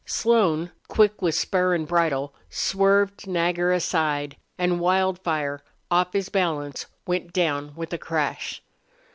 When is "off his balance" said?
5.91-6.87